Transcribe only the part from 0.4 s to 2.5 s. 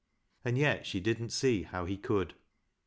And yet she didn't see how he could.